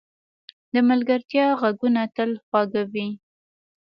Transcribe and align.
د 0.73 0.75
ملګرتیا 0.89 1.45
ږغونه 1.61 2.03
تل 2.15 2.31
خواږه 2.45 2.83
وي. 2.93 3.07